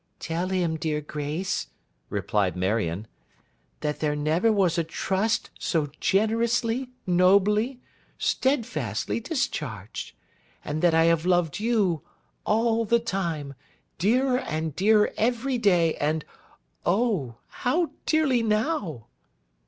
[0.17, 1.67] 'Tell him, dear Grace,'
[2.09, 3.05] replied Marion,
[3.81, 7.79] 'that there never was a trust so generously, nobly,
[8.17, 10.13] steadfastly discharged;
[10.65, 12.01] and that I have loved you,
[12.47, 13.53] all the time,
[13.99, 16.25] dearer and dearer every day; and
[16.83, 17.35] O!
[17.47, 19.05] how dearly now!